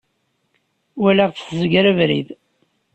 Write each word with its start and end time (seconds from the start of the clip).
Walaɣ-tt 1.01 1.45
tezger 1.47 1.85
abrid. 1.91 2.29